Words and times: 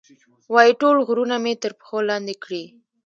وایي، 0.53 0.73
ټول 0.81 0.97
غرونه 1.07 1.35
مې 1.43 1.53
تر 1.63 1.71
پښو 1.79 1.97
لاندې 2.09 2.35
کړي. 2.43 2.63